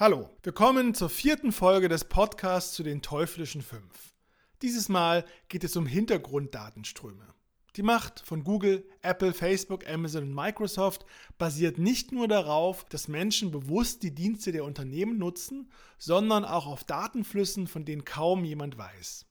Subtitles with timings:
[0.00, 4.14] Hallo, willkommen zur vierten Folge des Podcasts zu den teuflischen fünf.
[4.62, 7.26] Dieses Mal geht es um Hintergrunddatenströme.
[7.74, 11.04] Die Macht von Google, Apple, Facebook, Amazon und Microsoft
[11.36, 15.68] basiert nicht nur darauf, dass Menschen bewusst die Dienste der Unternehmen nutzen,
[15.98, 19.26] sondern auch auf Datenflüssen, von denen kaum jemand weiß.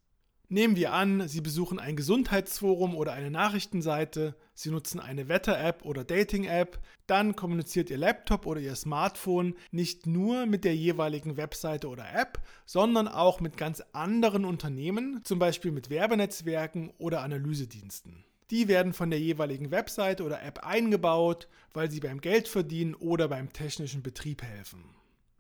[0.50, 6.06] Nehmen wir an, Sie besuchen ein Gesundheitsforum oder eine Nachrichtenseite, Sie nutzen eine Wetter-App oder
[6.06, 12.06] Dating-App, dann kommuniziert Ihr Laptop oder Ihr Smartphone nicht nur mit der jeweiligen Webseite oder
[12.16, 18.24] App, sondern auch mit ganz anderen Unternehmen, zum Beispiel mit Werbenetzwerken oder Analysediensten.
[18.50, 23.52] Die werden von der jeweiligen Webseite oder App eingebaut, weil sie beim Geldverdienen oder beim
[23.52, 24.86] technischen Betrieb helfen.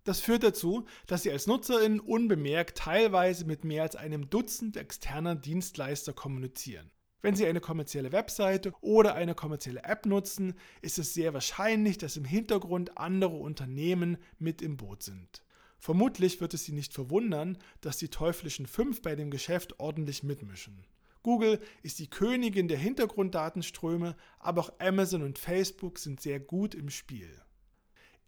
[0.07, 5.35] Das führt dazu, dass Sie als Nutzerin unbemerkt teilweise mit mehr als einem Dutzend externer
[5.35, 6.89] Dienstleister kommunizieren.
[7.21, 12.15] Wenn Sie eine kommerzielle Webseite oder eine kommerzielle App nutzen, ist es sehr wahrscheinlich, dass
[12.15, 15.43] im Hintergrund andere Unternehmen mit im Boot sind.
[15.77, 20.85] Vermutlich wird es Sie nicht verwundern, dass die teuflischen fünf bei dem Geschäft ordentlich mitmischen.
[21.21, 26.89] Google ist die Königin der Hintergrunddatenströme, aber auch Amazon und Facebook sind sehr gut im
[26.89, 27.41] Spiel.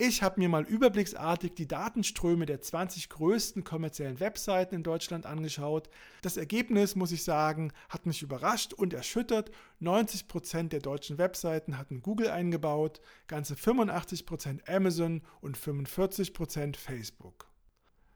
[0.01, 5.89] Ich habe mir mal überblicksartig die Datenströme der 20 größten kommerziellen Webseiten in Deutschland angeschaut.
[6.21, 9.51] Das Ergebnis, muss ich sagen, hat mich überrascht und erschüttert.
[9.81, 17.49] 90% der deutschen Webseiten hatten Google eingebaut, ganze 85% Amazon und 45% Facebook.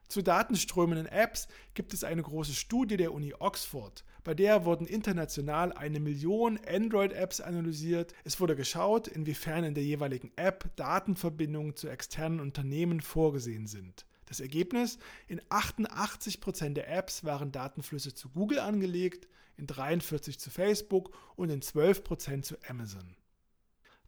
[0.08, 4.04] Zu Datenströmen in Apps gibt es eine große Studie der Uni Oxford.
[4.24, 8.14] Bei der wurden international eine Million Android-Apps analysiert.
[8.24, 14.06] Es wurde geschaut, inwiefern in der jeweiligen App Datenverbindungen zu externen Unternehmen vorgesehen sind.
[14.24, 14.98] Das Ergebnis?
[15.28, 21.60] In 88% der Apps waren Datenflüsse zu Google angelegt, in 43% zu Facebook und in
[21.60, 23.16] 12% zu Amazon.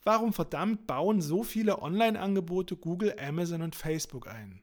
[0.03, 4.62] Warum verdammt bauen so viele Online-Angebote Google, Amazon und Facebook ein?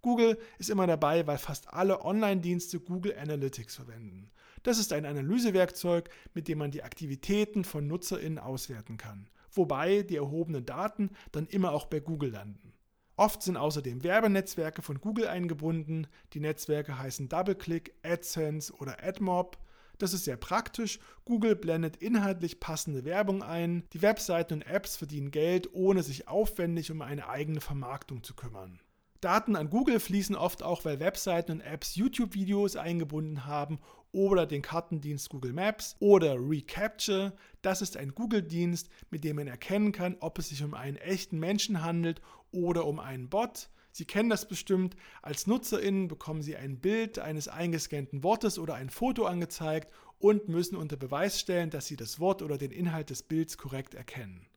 [0.00, 4.30] Google ist immer dabei, weil fast alle Online-Dienste Google Analytics verwenden.
[4.62, 10.16] Das ist ein Analysewerkzeug, mit dem man die Aktivitäten von NutzerInnen auswerten kann, wobei die
[10.16, 12.72] erhobenen Daten dann immer auch bei Google landen.
[13.16, 16.06] Oft sind außerdem Werbenetzwerke von Google eingebunden.
[16.32, 19.58] Die Netzwerke heißen DoubleClick, AdSense oder AdMob.
[19.98, 20.98] Das ist sehr praktisch.
[21.24, 23.84] Google blendet inhaltlich passende Werbung ein.
[23.92, 28.80] Die Webseiten und Apps verdienen Geld, ohne sich aufwendig um eine eigene Vermarktung zu kümmern.
[29.22, 33.78] Daten an Google fließen oft auch, weil Webseiten und Apps YouTube-Videos eingebunden haben
[34.10, 37.32] oder den Kartendienst Google Maps oder Recapture.
[37.62, 41.38] Das ist ein Google-Dienst, mit dem man erkennen kann, ob es sich um einen echten
[41.38, 43.70] Menschen handelt oder um einen Bot.
[43.92, 44.96] Sie kennen das bestimmt.
[45.22, 50.74] Als NutzerInnen bekommen Sie ein Bild eines eingescannten Wortes oder ein Foto angezeigt und müssen
[50.74, 54.48] unter Beweis stellen, dass Sie das Wort oder den Inhalt des Bilds korrekt erkennen.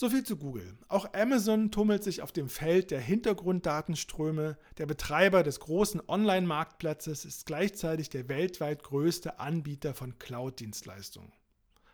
[0.00, 0.78] Soviel zu Google.
[0.88, 4.56] Auch Amazon tummelt sich auf dem Feld der Hintergrunddatenströme.
[4.78, 11.34] Der Betreiber des großen Online-Marktplatzes ist gleichzeitig der weltweit größte Anbieter von Cloud-Dienstleistungen.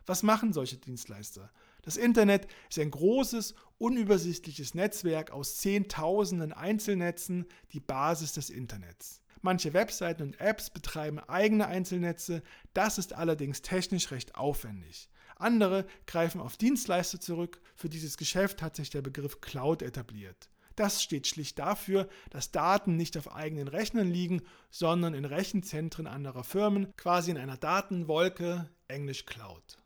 [0.06, 1.50] Was machen solche Dienstleister?
[1.82, 9.20] Das Internet ist ein großes, unübersichtliches Netzwerk aus Zehntausenden Einzelnetzen, die Basis des Internets.
[9.42, 15.10] Manche Webseiten und Apps betreiben eigene Einzelnetze, das ist allerdings technisch recht aufwendig.
[15.36, 17.60] Andere greifen auf Dienstleister zurück.
[17.74, 20.48] Für dieses Geschäft hat sich der Begriff Cloud etabliert.
[20.76, 26.44] Das steht schlicht dafür, dass Daten nicht auf eigenen Rechnern liegen, sondern in Rechenzentren anderer
[26.44, 29.78] Firmen, quasi in einer Datenwolke, englisch Cloud.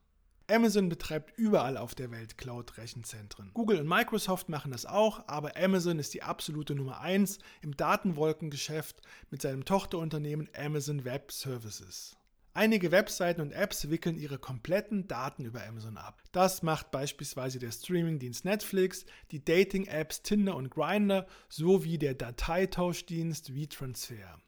[0.50, 3.52] Amazon betreibt überall auf der Welt Cloud-Rechenzentren.
[3.54, 9.00] Google und Microsoft machen das auch, aber Amazon ist die absolute Nummer 1 im Datenwolkengeschäft
[9.30, 12.16] mit seinem Tochterunternehmen Amazon Web Services.
[12.52, 16.20] Einige Webseiten und Apps wickeln ihre kompletten Daten über Amazon ab.
[16.32, 24.40] Das macht beispielsweise der Streamingdienst Netflix, die Dating-Apps Tinder und Grindr sowie der Dateitauschdienst WeTransfer.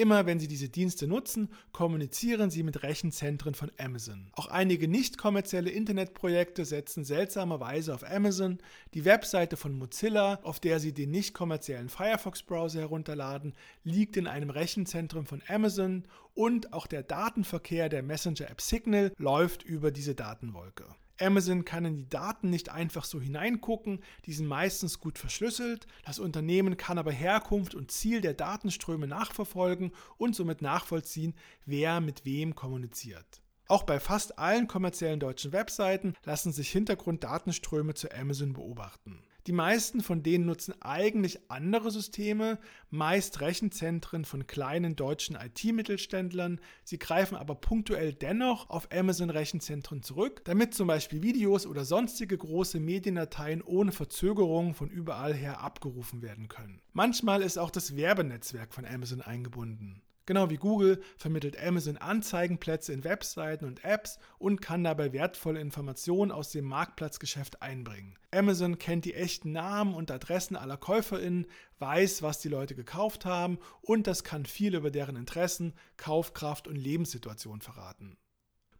[0.00, 4.30] Immer wenn Sie diese Dienste nutzen, kommunizieren Sie mit Rechenzentren von Amazon.
[4.32, 8.60] Auch einige nicht kommerzielle Internetprojekte setzen seltsamerweise auf Amazon.
[8.94, 13.52] Die Webseite von Mozilla, auf der Sie den nicht kommerziellen Firefox-Browser herunterladen,
[13.84, 19.90] liegt in einem Rechenzentrum von Amazon und auch der Datenverkehr der Messenger-App Signal läuft über
[19.90, 20.86] diese Datenwolke.
[21.20, 25.86] Amazon kann in die Daten nicht einfach so hineingucken, die sind meistens gut verschlüsselt.
[26.04, 31.34] Das Unternehmen kann aber Herkunft und Ziel der Datenströme nachverfolgen und somit nachvollziehen,
[31.66, 33.42] wer mit wem kommuniziert.
[33.68, 39.22] Auch bei fast allen kommerziellen deutschen Webseiten lassen sich Hintergrunddatenströme zu Amazon beobachten.
[39.50, 42.60] Die meisten von denen nutzen eigentlich andere Systeme,
[42.90, 46.60] meist Rechenzentren von kleinen deutschen IT-Mittelständlern.
[46.84, 52.78] Sie greifen aber punktuell dennoch auf Amazon-Rechenzentren zurück, damit zum Beispiel Videos oder sonstige große
[52.78, 56.80] Mediendateien ohne Verzögerung von überall her abgerufen werden können.
[56.92, 60.00] Manchmal ist auch das Werbenetzwerk von Amazon eingebunden.
[60.26, 66.30] Genau wie Google vermittelt Amazon Anzeigenplätze in Webseiten und Apps und kann dabei wertvolle Informationen
[66.30, 68.16] aus dem Marktplatzgeschäft einbringen.
[68.30, 71.46] Amazon kennt die echten Namen und Adressen aller KäuferInnen,
[71.78, 76.76] weiß, was die Leute gekauft haben und das kann viel über deren Interessen, Kaufkraft und
[76.76, 78.16] Lebenssituation verraten.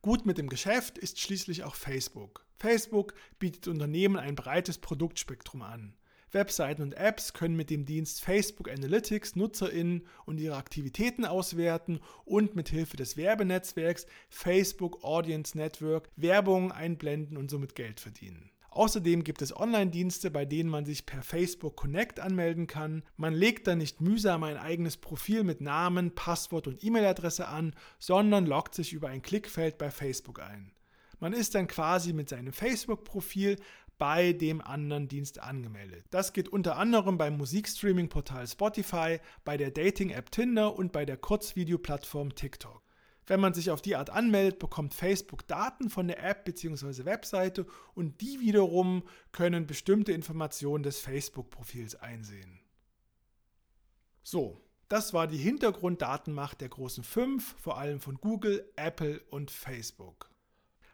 [0.03, 2.47] Gut mit dem Geschäft ist schließlich auch Facebook.
[2.59, 5.95] Facebook bietet Unternehmen ein breites Produktspektrum an.
[6.33, 12.55] Webseiten und Apps können mit dem Dienst Facebook Analytics NutzerInnen und ihre Aktivitäten auswerten und
[12.55, 18.51] mit Hilfe des Werbenetzwerks Facebook Audience Network Werbung einblenden und somit Geld verdienen.
[18.71, 23.03] Außerdem gibt es Online-Dienste, bei denen man sich per Facebook Connect anmelden kann.
[23.17, 28.47] Man legt dann nicht mühsam ein eigenes Profil mit Namen, Passwort und E-Mail-Adresse an, sondern
[28.47, 30.73] loggt sich über ein Klickfeld bei Facebook ein.
[31.19, 33.57] Man ist dann quasi mit seinem Facebook-Profil
[34.01, 36.07] bei dem anderen Dienst angemeldet.
[36.11, 42.35] Das geht unter anderem beim Musikstreaming-Portal Spotify, bei der Dating-App Tinder und bei der Kurzvideoplattform
[42.35, 42.83] TikTok.
[43.27, 47.05] Wenn man sich auf die Art anmeldet, bekommt Facebook Daten von der App bzw.
[47.05, 49.03] Webseite und die wiederum
[49.33, 52.59] können bestimmte Informationen des Facebook-Profils einsehen.
[54.23, 60.30] So, das war die Hintergrunddatenmacht der großen fünf, vor allem von Google, Apple und Facebook.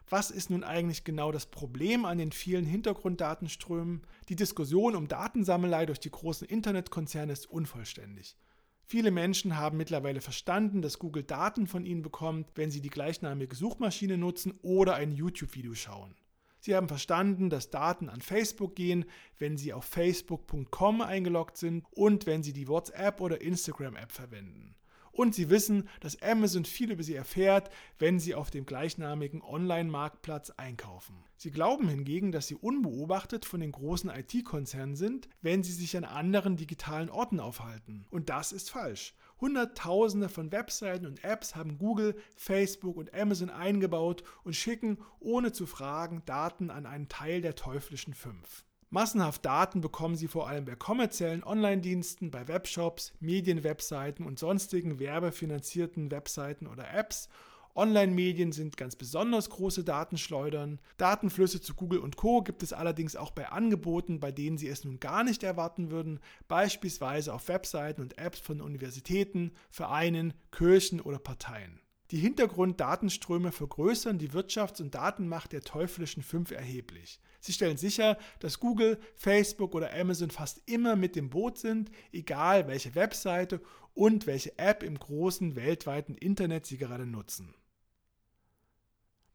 [0.09, 4.03] Was ist nun eigentlich genau das Problem an den vielen Hintergrunddatenströmen?
[4.29, 8.37] Die Diskussion um Datensammelei durch die großen Internetkonzerne ist unvollständig.
[8.85, 13.53] Viele Menschen haben mittlerweile verstanden, dass Google Daten von ihnen bekommt, wenn sie die gleichnamige
[13.53, 16.15] Suchmaschine nutzen oder ein YouTube-Video schauen.
[16.61, 19.05] Sie haben verstanden, dass Daten an Facebook gehen,
[19.37, 24.75] wenn Sie auf facebook.com eingeloggt sind und wenn Sie die WhatsApp- oder Instagram-App verwenden.
[25.17, 30.51] Und sie wissen, dass Amazon viel über sie erfährt, wenn sie auf dem gleichnamigen Online-Marktplatz
[30.51, 31.15] einkaufen.
[31.37, 36.03] Sie glauben hingegen, dass sie unbeobachtet von den großen IT-Konzernen sind, wenn sie sich an
[36.03, 38.05] anderen digitalen Orten aufhalten.
[38.11, 39.15] Und das ist falsch.
[39.41, 45.65] Hunderttausende von Webseiten und Apps haben Google, Facebook und Amazon eingebaut und schicken, ohne zu
[45.65, 48.65] fragen, Daten an einen Teil der teuflischen Fünf.
[48.89, 56.09] Massenhaft Daten bekommen Sie vor allem bei kommerziellen Online-Diensten, bei Webshops, Medienwebseiten und sonstigen werbefinanzierten
[56.09, 57.27] Webseiten oder Apps.
[57.75, 60.79] Online-Medien sind ganz besonders große Datenschleudern.
[60.95, 64.85] Datenflüsse zu Google und Co gibt es allerdings auch bei Angeboten, bei denen Sie es
[64.85, 71.19] nun gar nicht erwarten würden, beispielsweise auf Webseiten und Apps von Universitäten, Vereinen, Kirchen oder
[71.19, 71.81] Parteien.
[72.11, 77.19] Die Hintergrunddatenströme vergrößern die Wirtschafts- und Datenmacht der teuflischen Fünf erheblich.
[77.41, 82.67] Sie stellen sicher, dass Google, Facebook oder Amazon fast immer mit dem Boot sind, egal
[82.67, 83.61] welche Webseite
[83.93, 87.53] und welche App im großen weltweiten Internet sie gerade nutzen.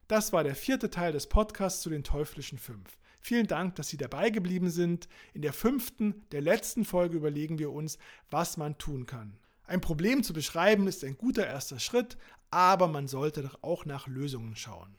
[0.08, 2.98] Das war der vierte Teil des Podcasts zu den teuflischen Fünf.
[3.20, 5.08] Vielen Dank, dass Sie dabei geblieben sind.
[5.32, 7.98] In der fünften, der letzten Folge überlegen wir uns,
[8.30, 9.38] was man tun kann.
[9.64, 12.18] Ein Problem zu beschreiben ist ein guter erster Schritt,
[12.52, 14.94] aber man sollte doch auch nach Lösungen schauen.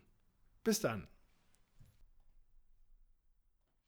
[0.63, 1.07] Bis dann.